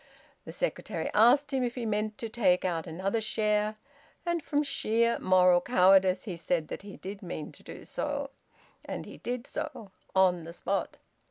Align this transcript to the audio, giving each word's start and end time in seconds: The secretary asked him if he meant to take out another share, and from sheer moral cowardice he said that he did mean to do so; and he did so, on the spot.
The 0.45 0.51
secretary 0.51 1.11
asked 1.13 1.53
him 1.53 1.63
if 1.63 1.75
he 1.75 1.85
meant 1.85 2.17
to 2.17 2.27
take 2.27 2.65
out 2.65 2.87
another 2.87 3.21
share, 3.21 3.75
and 4.25 4.41
from 4.43 4.63
sheer 4.63 5.19
moral 5.19 5.61
cowardice 5.61 6.23
he 6.23 6.37
said 6.37 6.69
that 6.69 6.81
he 6.81 6.97
did 6.97 7.21
mean 7.21 7.51
to 7.51 7.61
do 7.61 7.83
so; 7.83 8.31
and 8.83 9.05
he 9.05 9.19
did 9.19 9.45
so, 9.45 9.91
on 10.15 10.43
the 10.43 10.53
spot. 10.53 10.97